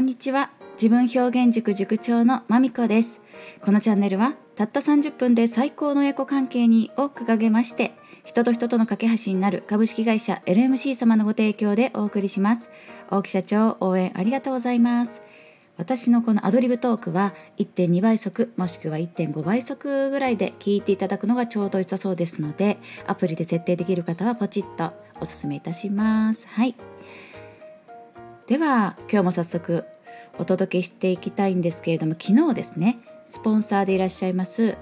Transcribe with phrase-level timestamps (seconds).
[0.00, 0.50] こんにちは。
[0.76, 3.20] 自分表現塾塾長のまみこです。
[3.60, 7.92] このチャンネルはたった30分で最高の親子関係にを掲げまして
[8.24, 12.70] 人と人との架け橋になる株式会社 LMC 様のご提供でお送りします。
[13.10, 15.20] 大木社長応援ありがとうございます。
[15.76, 26.48] 私のこのアドリブトークは1.2倍速もしくは1.5倍速ぐらいで聞いていただくのがちょうど良さそうですのでアプリで設定できる方はポチッとおすすめいたします。
[26.48, 26.74] はい。
[28.50, 29.84] では今日も早速
[30.36, 34.76] お届けしていきたいんですけれども昨日ですねスポンサーでいらっしゃいます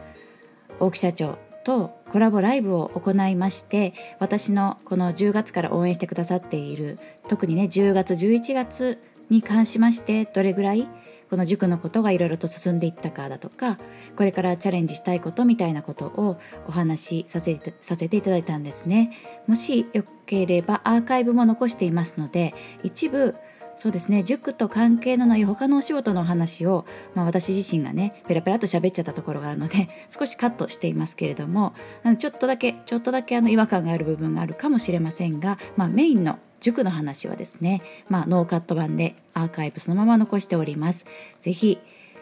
[0.81, 10.89] 大木社長とコラボライブを行いまして私のこの10月から応援してくださっている特にね10月11月に関しましてどれぐらい
[11.29, 13.77] この塾のことがいろいろと進んでいったかだとか
[14.17, 19.13] これからチャレンジしたいことみたいなことをお話しさせてさせていただいたんですね。
[19.47, 23.35] もしよければアーカイブも残していますので一部
[23.79, 26.85] そうですね塾と関係のない他のお仕事の話を、
[27.15, 31.73] まあ、私自身がねペラペラと喋っちゃったところがあるので 少しカットしていますけれども
[32.19, 41.07] ちょっとだけちょっとだけあの違和感がある部分があるかもしれませんが、まあ、メインの塾の話はですね、まあ、ノーカット版でアーカイブそのまま残しております。
[41.41, 41.79] ぜひ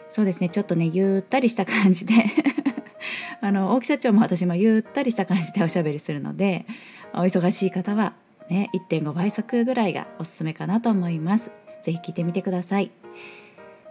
[0.09, 2.13] そうですねちょっとねゆったりした感じで
[3.41, 6.65] あの大木社長も私もゆったりした感じでおしゃべりするので
[7.13, 8.13] お忙しい方は
[8.49, 11.51] ね、1.5倍速ぐらいがおすすめかなと思います。
[11.81, 12.91] ぜひ聞いてみてください。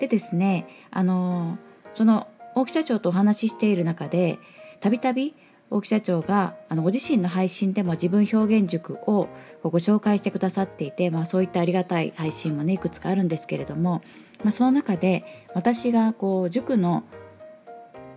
[0.01, 1.59] でですね、あの
[1.93, 4.39] その大木社長とお話ししている中で
[4.81, 5.35] たびたび
[5.71, 9.29] 大木社長があのご自身の配信でも自分表現塾を
[9.63, 14.03] ご紹介してくださっていて、まあ、そういったありがたい配信もねいくつかあるんですけれども、
[14.45, 17.05] まあ、その中で私がこう塾の、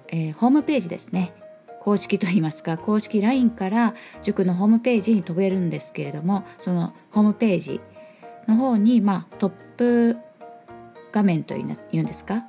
[0.09, 1.34] えー、ホームページですね
[1.81, 7.81] 公式といいますか公式 LINE から塾のホームページに飛べるんですけれどもそのホームページ
[8.47, 10.17] の方に、まあ、トップ
[11.11, 12.45] 画面というんですか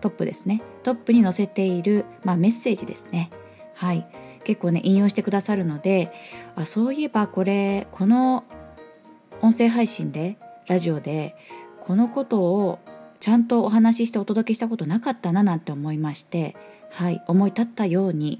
[0.00, 0.62] トップですね。
[0.82, 3.28] トップに載せている、まあ、メッセージですね。
[3.74, 4.06] はい。
[4.44, 6.12] 結構ね引用してくださるので
[6.56, 8.44] あそういえばこれこの
[9.42, 11.36] 音声配信でラジオで
[11.80, 12.78] このことを
[13.20, 16.56] ちゃんとお話ししてお届けしたことなかったななんて思いまして
[16.90, 18.38] はい思い立ったように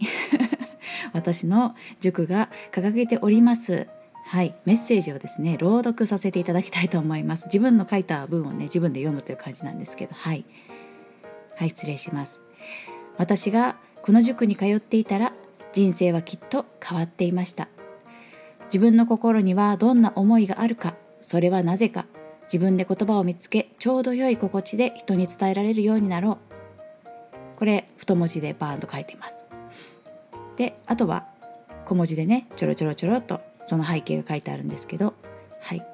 [1.13, 3.87] 私の塾が掲げております
[4.31, 7.47] はいメッセージをですね朗読させていただきたいと思います。
[7.47, 10.45] 自分の書いた文をね自分で読むという感じなんですけどはい。
[11.57, 12.41] はい失礼します。
[13.19, 15.33] 私がこの塾に通っていたら
[15.73, 17.67] 人生はきっと変わっていました。
[18.67, 22.07] 自分の心にはどんな思いがあるかそれはなぜか
[22.45, 26.50] 自分で言葉を見つけちょうど良い心地で人に伝えられるようになろう。
[27.61, 29.35] これ太文字でバーンと書いています。
[30.57, 31.27] であとは
[31.85, 35.15] 小文字でねちょろちょろちょろっとその背景が書いてあるんですけど
[35.61, 35.87] はい。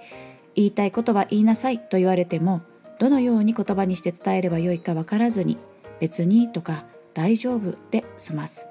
[0.55, 2.63] 言いたいことは言いなさいと言われても
[3.01, 5.59] どのように言葉にして伝えればよいか分からずに
[6.01, 6.85] 別にとか
[7.15, 8.69] 大丈夫で済ます。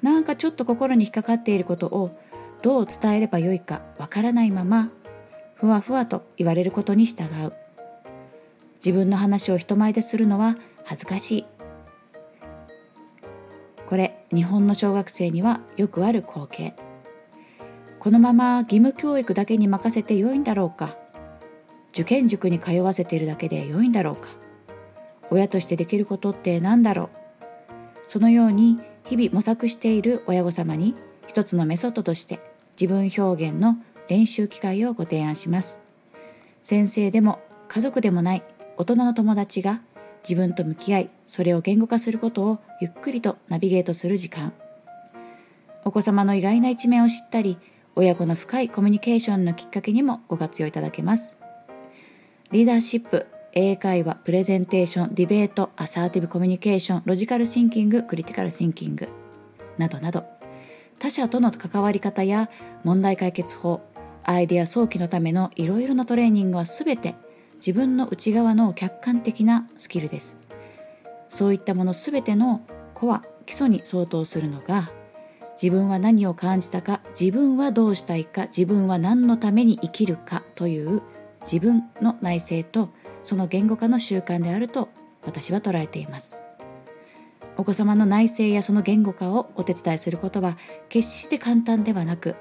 [0.00, 2.16] なんかちょっと心に引っかかっていることを
[2.62, 4.90] どう伝えればよいか分からないまま
[5.56, 7.52] ふわふわと言われることに従う。
[8.76, 11.53] 自分の話を人前でするのは恥ずかしい。
[13.94, 16.74] これ日本の小学生にはよくある光景。
[18.00, 20.96] このまま義務教育だけに任せてよいんだろうか。
[21.92, 24.30] 受験塾に通わせているだけでよいんだろうか。
[25.30, 27.08] 親としてできることって何だろう。
[28.08, 30.96] そのように日々模索している親御様に
[31.28, 32.40] 一つのメソッドとして
[32.72, 33.76] 自分表現の
[34.08, 35.78] 練習機会をご提案します。
[36.64, 37.38] 先生でも
[37.68, 38.42] 家族でもない
[38.76, 39.82] 大人の友達が
[40.24, 44.52] 自分と向き合いそれを言語化することをゆっくりとナビゲートする時間。
[45.84, 47.58] お子様の意外な一面を知ったり
[47.94, 51.36] 親子の深いコミュニケーションのきっかけにもご活用いただけます。
[52.50, 59.08] リーダーシップ英会話プレゼンテーションディベートアサーティブコミュニケーションロジカルシンキングクリティカルシンキング
[59.78, 60.24] などなど。
[60.98, 62.48] 他者との関わり方や
[62.82, 63.82] 問題解決法
[64.24, 67.14] アイデア早期のためのいろいろなトレーニングは全て
[67.64, 70.36] 自分の内側の客観的なスキルです。
[71.30, 72.60] そういったもの全ての
[72.92, 74.90] コア基礎に相当するのが
[75.60, 81.00] 自分は何を感じたか自分はどうしたいか自分は何のために生きるかという
[81.40, 82.90] 自分の内省と
[83.22, 84.90] その言語化の習慣であると
[85.24, 86.36] 私は捉えています。
[87.56, 90.58] お子様の内省やその言語化をお手伝いすることは
[90.90, 92.36] 決して簡単ではなく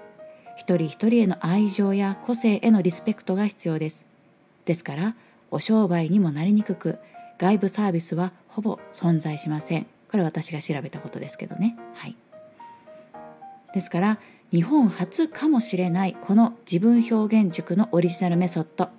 [0.58, 4.13] 一人一人への愛情や個性へのリスペクトが必要です。
[4.66, 5.16] ですから
[5.52, 7.00] お商売にもなりにくく
[7.38, 9.88] 外部サービスはほぼ存在しません。
[10.10, 11.76] これ私が調べたことですけどね。
[11.96, 12.16] はい。
[13.74, 14.20] ですから
[14.52, 18.90] 日本初かもしれないこの自分表現塾のオリジナルメソッド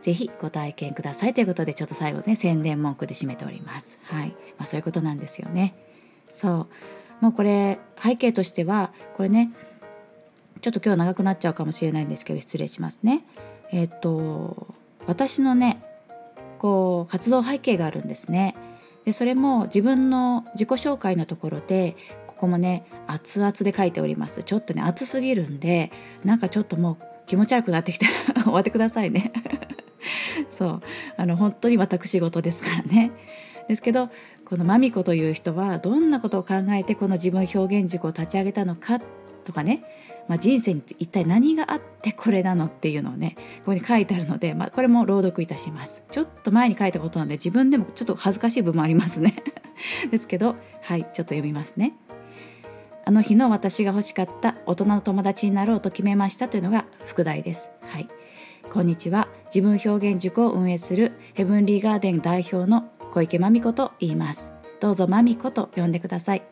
[0.00, 3.98] ぜひご体験くださいということでちょっと最後ね宣伝文句で締めております。
[4.04, 5.74] はい、まあ、そういうことなんですよね。
[6.32, 6.66] そ
[7.20, 7.24] う。
[7.24, 9.52] もうこれ背景としてはこれね
[10.60, 13.24] ちょっと今日長くなっちゃうかもしれないんですけど失礼しますね。
[13.70, 14.74] えっ、と
[15.06, 15.82] 私のね
[16.58, 18.54] こう活動背景があるんですね。
[19.04, 21.96] でそれも自分の自己紹介のところで
[22.28, 24.44] ここもね熱々で書いております。
[24.44, 25.90] ちょっとね熱すぎるんで
[26.24, 29.32] なんかちょっともう気持ち悪くなってきたら 終わってくださいね。
[30.50, 30.80] そう。
[31.16, 33.10] あの本当に私事ですからね。
[33.68, 34.08] ですけど
[34.44, 39.00] このマミコという人はどんなことを考えてこの自分表現塾を立ち上げたのか
[39.44, 39.82] とかね
[40.28, 46.02] まあ、人生に一体何があってこれなのっていうのをねここに書いてあるので、まあ、これも朗読いたします。
[46.10, 49.36] ちょっと前に書いたことなんで自分でもちょっと恥ずかしい部分もありますね。
[50.10, 51.94] ですけどはいちょっと読みますね。
[53.04, 57.70] あの日の私が欲しかった大人の友達になろうと決めましたというのが副題です。
[57.82, 58.08] はい。
[58.70, 59.28] こんにちは。
[59.54, 64.52] 自分表現塾を運営するヘブンリーガーデン代表の小池真美子と言います。
[64.80, 66.42] どうぞ真美子と呼んでください。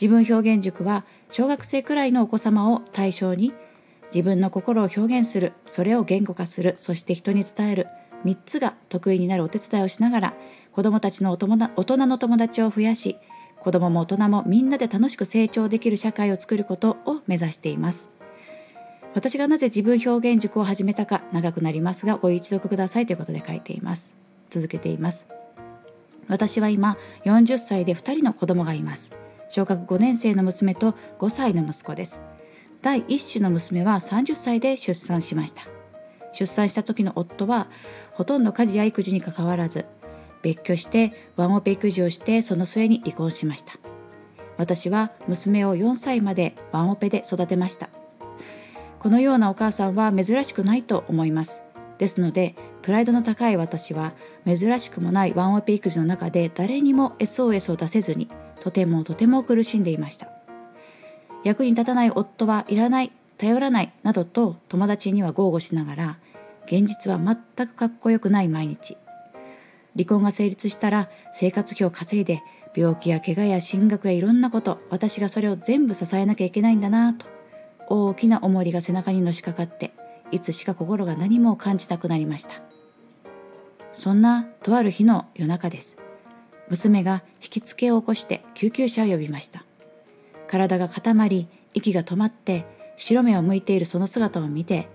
[0.00, 3.52] 自分表現塾は小学生くらいのお子様を対象に
[4.14, 7.88] 自分の心を表現するそれを言語化するそして人に伝える
[8.24, 10.34] 3つが得意になるお手伝いをしながら
[10.72, 13.16] 子どもたちの大人の友達を増やし
[13.60, 18.10] 子どもも大人もみんなで楽しく成長できる社会を作ることを目指しています。
[19.14, 24.14] 私がなぜ自分表現塾を始めたか長くなりますがご一読くださいということで書いています。
[24.50, 25.26] 続けています。
[26.28, 29.25] 私は今40歳で2人の子供がいます。
[29.48, 32.20] 小学5年生の娘と5歳の息子です。
[32.82, 35.62] 第1子の娘は30歳で出産しました。
[36.32, 37.68] 出産した時の夫は
[38.12, 39.86] ほとんど家事や育児にかかわらず
[40.42, 43.72] 別居してワンオペ育児をしてその末に離婚しました。
[44.58, 47.88] 私は娘を4歳までワンオペで育てました。
[48.98, 51.62] このようなお母さんは珍しくないと思います。
[51.98, 54.12] ですのでプライドの高い私は
[54.46, 58.28] 珍しくもないワンオペ育児の中で誰にも SOS を出せずに
[58.66, 60.28] とてもとても苦しんでいました。
[61.44, 66.18] 役に立たない夫はいらない頼らないなどと友達には豪語しながら
[66.64, 68.96] 現実は全くかっこよくない毎日。
[69.94, 72.42] 離婚が成立したら生活費を稼いで
[72.74, 77.24] 病気や怪我や進学やいろんなこと私がそれを全部支えなきゃいけないんだなと
[77.88, 79.92] 大きな重りが背中にのしかかって
[80.32, 82.54] いつしか心が何も感じたくなりました。
[83.94, 85.98] そんなとある日の夜中です。
[86.68, 89.64] 娘が引きつけを起こして救急車を呼びました。
[90.46, 92.64] 体が固まり息が止まって
[92.96, 94.88] 白目を向いているその姿を見て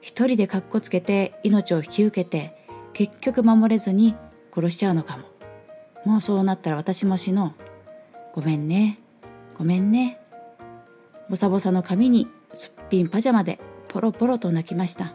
[0.00, 2.56] 一人でかっこつけて命を引き受けて
[2.92, 4.14] 結局守れずに
[4.54, 5.24] 殺しちゃうのかも。
[6.04, 7.62] もうそうなったら私も死のう。
[8.34, 8.98] ごめんね。
[9.56, 10.18] ごめんね。
[11.28, 13.58] ボサボサの髪にすっぴんパジャマで
[13.88, 15.14] ポロポロと泣きました。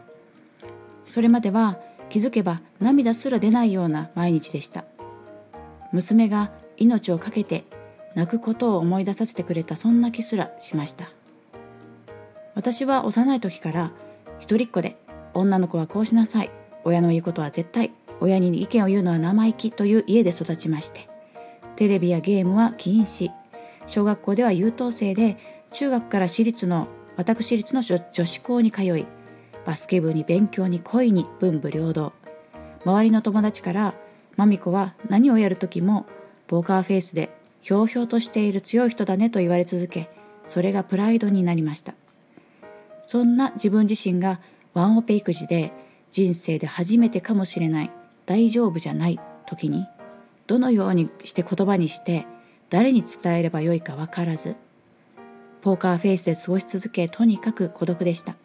[1.07, 1.77] それまでは
[2.09, 4.85] 気づけば涙すら出ないような毎日でした。
[5.92, 7.63] 娘が命を懸けて
[8.16, 11.10] 泣くことを思い出させてくれたそんな気すらしました。
[12.56, 13.92] 私は幼い時から
[14.39, 14.98] 一人っ子で
[15.34, 16.50] 女の子はこうしなさい。
[16.84, 17.92] 親の言うことは絶対
[18.22, 21.07] 親に意見を言うのは生意気という家で育ちまして
[21.75, 23.30] テレビやゲームは禁止。
[23.86, 25.38] 小学校では優等生で
[25.72, 26.88] 中学から私立の
[27.18, 29.06] 私立の女子校に通い
[29.65, 32.13] バスケ部に勉強に恋に文武両道。
[32.86, 33.94] 周りの友達から
[34.38, 36.06] マミコは何をやる時も
[36.48, 40.10] ポーカーフェイスでひょうひょうとしている強い人だねと言われ続け
[40.48, 41.94] それがプライドになりました。
[43.03, 44.39] そんな自分自身が
[44.74, 45.72] ワンオペ育児で
[46.12, 47.91] 人生で初めてかもしれない
[48.25, 49.88] 大丈夫じゃない時に
[50.46, 52.27] どのようにして言葉にして
[52.70, 54.56] 誰に伝えればよいか分からず
[55.62, 58.36] ポーカーフェイスで過ごし続けとにかく孤独でした。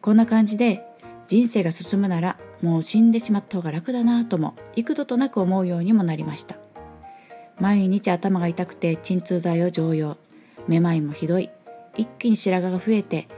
[0.00, 0.86] こんな感じで
[1.30, 6.56] 人生が進むならもう死んでしまった方が楽だなとも幾度となく思うようにもなりました。
[7.60, 10.16] 毎日頭が痛くて鎮痛剤を常用。
[10.66, 11.48] めまいもひどい。
[11.96, 13.28] 一気に白髪が増えて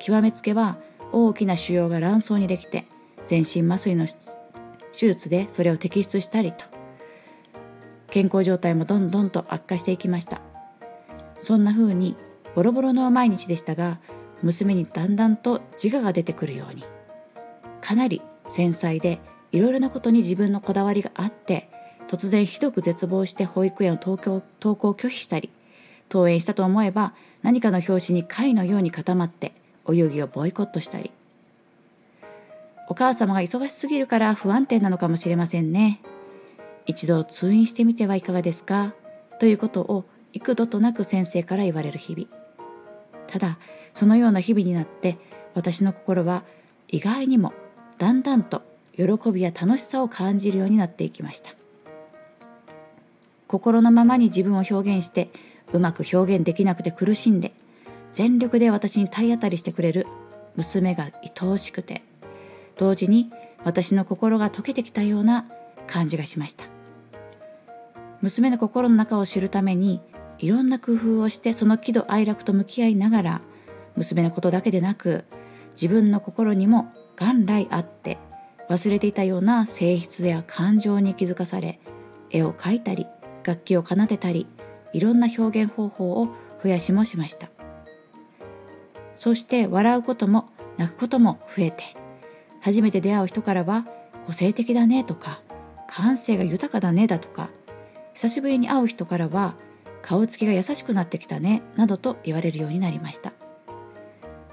[0.00, 0.78] 極めつけは
[1.12, 2.86] 大きな腫瘍が卵巣にできて
[3.26, 6.64] 全身麻酔の手術でそれを摘出したりと。
[8.08, 10.40] 健康状態もどんどんと悪化していきました。
[11.42, 12.16] そんな風に
[12.54, 13.98] ボロボロの毎日でしたが
[14.42, 16.95] 娘にだんだんと自我が出てくるように。
[17.86, 19.20] かなり繊細で
[19.52, 21.70] いろいろなことに自分のこだわりがあって
[22.08, 25.50] 突然ひどく絶望して保育園を登校登校を拒否したり
[26.10, 29.52] 登園したと思えば何かの拍子に貝のように固まって
[29.84, 31.12] お遊戯をボイコットしたり。
[32.88, 36.00] お母様が忙しすぎるから不安定なのかもしれませんね。
[36.86, 38.94] 一度通院してみてはいかがですか？
[39.38, 42.26] ということを幾度となく先生から言われる日々。
[43.28, 43.58] ただ
[43.94, 45.18] そのような日々になって
[45.54, 46.42] 私の心は
[46.88, 47.52] 意外にも
[47.98, 48.62] だんだんと
[48.96, 51.54] 喜びや楽しさを感じるようになっていきました。
[53.48, 55.30] 心のままに自分を表現して
[55.72, 57.52] うまく表現できなくて苦しんで
[58.12, 60.06] 全力で私に体当たりしてくれる
[60.56, 62.02] 娘が愛おしくて
[62.76, 63.30] 同時に
[63.64, 65.46] 私の心が溶けてきたような
[65.86, 66.64] 感じがしました。
[68.22, 70.00] 娘の心の中を知るために
[70.38, 73.40] いろんな工夫をしてその喜怒哀楽と向き合いながら
[73.96, 75.24] 娘のことだけでなく
[75.72, 78.18] 自分の心にも元来あって
[78.68, 81.80] 忘れていたような性質や感情に気づかされ
[82.30, 83.06] 絵を描いたり
[83.44, 84.46] 楽器を奏でたり
[84.92, 86.28] いろんな表現方法を
[86.62, 87.48] 増やしもしました。
[89.16, 91.84] そして笑うことも泣くことも増えて
[92.60, 93.86] 初めて出会う人からは
[94.26, 95.40] 個性的だねとか
[95.88, 97.48] 感性が豊かだねだとか
[98.14, 99.54] 久しぶりに会う人からは
[100.02, 103.32] 顔つきが優しくなってきたねなどと言われるようになりました。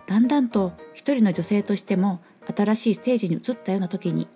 [0.05, 2.21] だんだんと一人の女性としても
[2.55, 4.27] 新しいステージに移ったような時に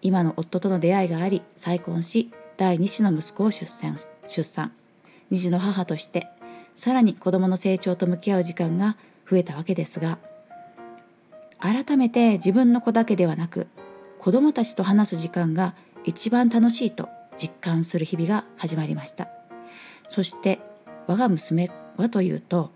[0.00, 3.96] 今の夫との出会いがあり再婚し第2子の息子を出産
[4.26, 4.72] 出産。
[5.32, 6.28] 2児の母として
[6.76, 8.96] さらに子供の成長と向き合う時間が
[9.28, 10.18] 増えたわけですが
[11.58, 13.66] 改めて自分の子だけではなく
[14.18, 19.28] 子供たちと話す時間が一番楽しいと実感する日々が始まりました。
[20.06, 20.60] そして
[21.06, 22.70] 我が娘はというと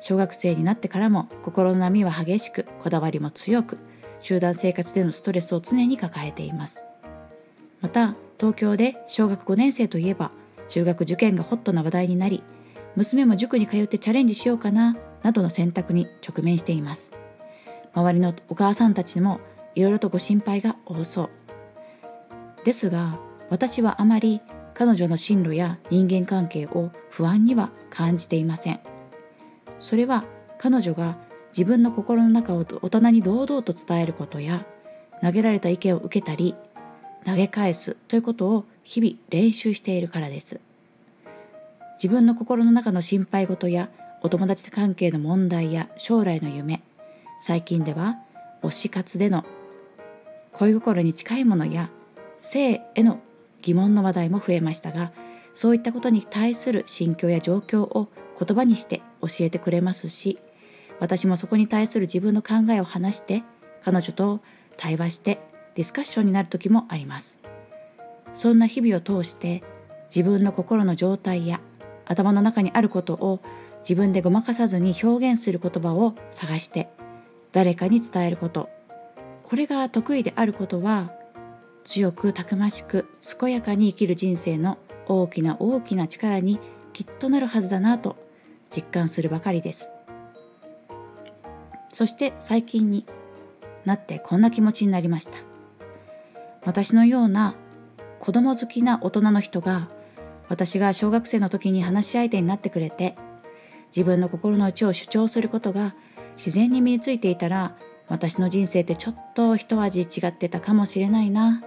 [0.00, 3.78] 小学生になってからも心の波は激しくこだわりも強く
[4.24, 6.82] 集団生活でのストレスを常に抱えています。
[7.82, 10.30] また東京で小学5年生といえば
[10.70, 12.42] 中学受験がホットな話題になり
[12.96, 17.10] 娘も塾に通ってチャレンジしようかななどの選択に直面しています。
[17.92, 19.40] 周りのお母さんたちも
[19.74, 21.30] いろいろとご心配が多そう。
[22.64, 23.18] ですが
[23.50, 24.40] 私はあまり
[24.72, 28.80] 彼女の進路や人間関係を不安には感じていません。
[29.80, 30.24] それは
[30.56, 31.18] 彼女が
[31.56, 34.66] 自分の心の中を大人に堂々と伝えることや
[35.22, 36.54] 投げられた意見を受けたり
[37.24, 40.60] 投げ返すということを日々練習しているからです。
[42.04, 43.88] 自分の心の中の心配事や
[44.22, 46.82] お友達関係の問題や将来の夢
[47.40, 48.18] 最近では
[48.62, 49.44] 推し活での
[50.52, 51.90] 恋心に近いものや
[52.38, 53.20] 性への
[53.62, 55.12] 疑問の話題も増えましたが
[55.54, 58.08] そういったことに対する心境や状況を
[58.38, 60.38] 言葉にして教えてくれますし
[61.00, 63.42] 私もそこに対する自分の考えを話して
[63.84, 64.40] 彼女と
[64.76, 65.40] 対話して
[65.74, 67.38] ディスカッションになる時もあります。
[68.34, 69.62] そんな日々を通して
[70.14, 71.60] 自分の心の状態や
[72.04, 73.40] 頭の中にあることを
[73.80, 76.88] 自分でごまかさずに表現する言葉を探して
[77.52, 78.68] 誰かに伝えること。
[79.42, 81.12] これが得意であることは
[81.84, 83.06] 強くたくましく
[83.38, 86.58] 健やかに生きる人生の大きな大きな力に
[86.92, 88.16] きっとなるはずだなと
[88.74, 89.90] 実感するばかりです。
[91.94, 93.06] そして最近に
[93.84, 95.32] なってこんな気持ちになりました。
[96.64, 97.54] 私のような
[98.18, 99.88] 子供好きな大人の人が
[100.48, 103.14] 私が小学生の時に話し相手になってくれて
[103.88, 105.94] 自分の心の内を主張することが
[106.36, 107.76] 自然に身についていたら
[108.08, 111.62] 私の人生ってちょっと一味違ってたかもしれないな。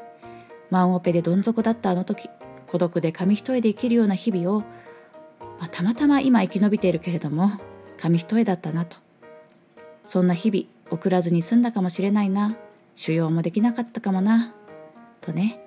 [0.69, 2.29] ワンオペでどん底だったあの時
[2.67, 4.59] 孤独で紙一重で生きるような日々を、
[5.59, 7.51] まあ、たまたま今生き延びているけれども
[7.97, 9.06] 紙一重だったなと。
[10.07, 12.55] そんな日々送らずに済んだかもしれないな。
[12.95, 14.55] 腫瘍もできなかったかもな。
[15.21, 15.59] とね。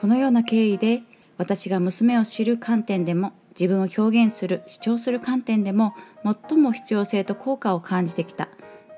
[0.00, 1.02] このような経緯で
[1.36, 5.94] 私が娘を知る観点でも自分を表現する主張する観点でも
[6.48, 8.48] 最も必要性と効果を感じてきた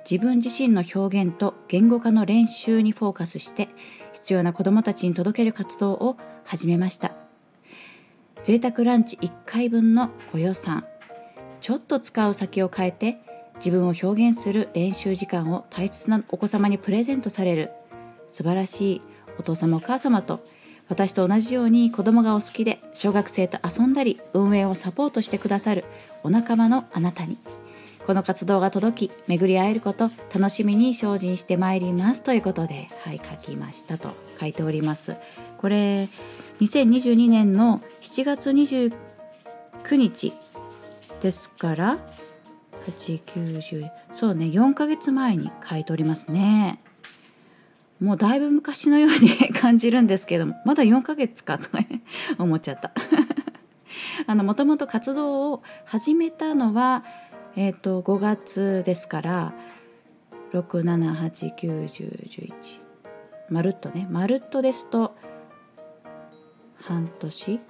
[0.09, 3.69] 自分自身の表現と言語化の練習にフォーカスして
[4.13, 7.13] 必要な子どもたちに届ける活動を始めました。
[8.43, 10.85] 贅沢ランチ1回分のご予算。
[11.61, 13.19] ちょっと使う先を変えて
[13.65, 17.71] 自分を表現する練習時間を大切なお子様にプレゼントされる。
[18.29, 19.03] 素晴らしい
[19.39, 20.41] お父様お母様と
[20.89, 25.85] 私と同じように子供がお好きで小学生と遊んだり運営をサポートしてくださる
[26.25, 27.39] お仲間のあなたに。
[28.05, 35.15] この活動が届き巡り会えること楽しみに精進してまいりますということではい書きましたと書いております。
[35.59, 36.09] これ
[36.61, 38.93] 2022年の7月29
[39.93, 40.33] 日
[41.23, 41.99] ですから
[42.87, 46.81] 890そうね4ヶ月前に書いておりますね。
[48.01, 51.79] もうだいぶ昔のように 感じるんですけどもまだ4ヶ月かとか
[52.39, 52.91] 思っちゃった。
[54.27, 57.05] あのもともと活動を始めたのは
[57.55, 59.53] えっ、ー、と5月ですから
[60.53, 62.81] 67891011
[63.51, 65.15] まるっとねまるっとですと
[66.77, 67.61] 半年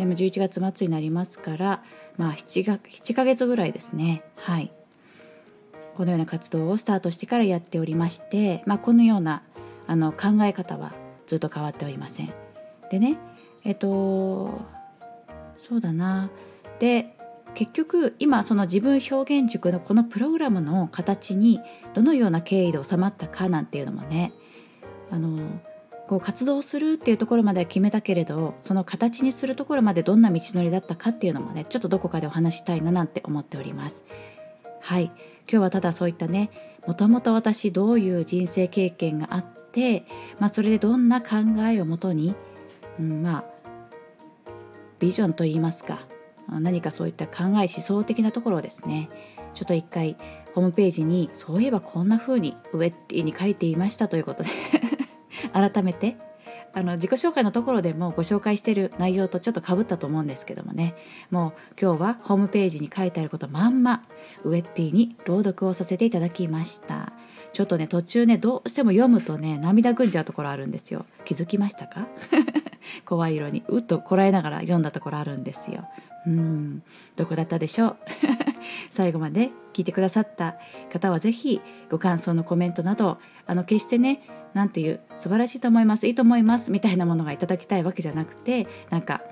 [0.00, 1.82] でも11月末になりますから
[2.16, 4.22] まあ 7, が7ヶ月ぐらいですね。
[4.36, 4.72] はい。
[5.94, 9.42] このような活動をスタートしてからやっておりまして、まあ、このような
[9.86, 10.94] あの考え方は
[11.26, 12.32] ずっと変わっておりません。
[12.90, 13.18] でね
[13.64, 14.60] えっと
[15.58, 16.30] そうだな。
[16.78, 17.16] で
[17.54, 21.60] 結局今その自分表現塾のこのプログラムの形に
[21.92, 24.32] どのような経緯で収まったかなんていうのもね
[25.10, 25.38] あの
[26.10, 34.04] こう活動するっていうところまでは決めたけれどその形にするところまでどんな道のりだったかっていうのもねちょっとどこかでお話したいななんて思っております。
[34.80, 35.14] はい今
[35.46, 36.50] 日はただそういったね
[36.84, 40.04] もともと私どういう人生経験があって、
[40.40, 41.36] まあ、それでどんな考
[41.70, 42.34] えをもとに、
[42.98, 43.44] うん、まあ
[44.98, 46.00] ビジョンといいますか
[46.48, 49.10] 何かそういった考え思想的なところをですね
[49.54, 50.16] ちょっと一回
[50.56, 54.48] ホームページにそういえばこんな風にウェッティに書いていましたということで
[55.52, 56.16] 改めて
[56.72, 60.94] あの自己紹介のところでもご紹介している内容とちょっとかぶったと思うんですけどもね。
[61.30, 64.04] もう今日はホームページに書いてあることまんま
[64.44, 67.12] ウェッティに朗読をさせていただきました。
[67.52, 71.06] ちょっとね途中ねどうしても読むとね涙ぐんじゃうところあるんですよ。
[71.24, 72.06] 気づきましたか？
[73.04, 75.88] 怖い色にうっとこらえながら読んだところあるんですよ。
[76.26, 76.82] うん。
[77.16, 77.96] どこだったでしょう？
[78.90, 80.54] 最後まで聞いてくださった
[80.92, 84.22] 方は是非ご感想のコメントなどあの決してね
[84.54, 86.06] 何ていう素晴らしいと思います。
[86.06, 86.70] いいと思います。
[86.70, 89.22] みたいなものがいただきたいわけじゃなくてなんか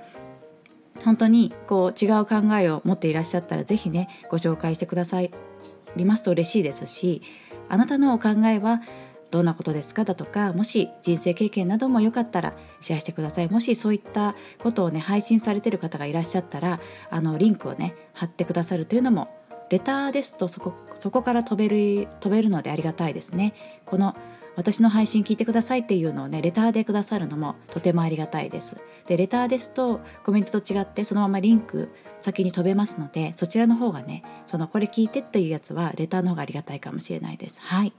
[1.04, 7.22] 本当にこう違う考えを持っていらっしゃったら是非ねご紹介してくださりますと嬉しいですし
[7.68, 8.82] あなたのお考えは
[9.30, 13.48] どんなことですかだとかもし人生経験などもよかったらシェアしてください。
[13.48, 19.28] もしそういったことをね配信されてる方がいらっしゃったらあのリンクをね貼ってくださるというのも
[19.68, 23.52] レターですとそこそこから飛べる飛べるのでありがたいですね。
[23.84, 24.16] この
[24.58, 28.76] 私の配信聞いてくださいっていうのをねレターでくださるのもとてもありがたいです。
[29.06, 37.60] でレターですとコメントと違ってそのままリンク先に飛べますのでそちらの方がねそのこれ聞いてっていうやつはレターの方がありがたいかもしれないです。
[37.62, 37.92] はい。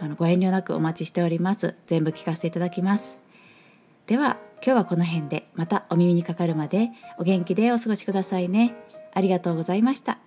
[0.00, 1.76] あのご遠慮なくお待ちしております。
[1.86, 3.22] 全部聞かせていただきます。
[4.08, 8.74] では今日はこの辺でまたお耳にかかるまでお元気でお過ごしくださいね。
[9.14, 10.18] ありがとうございました。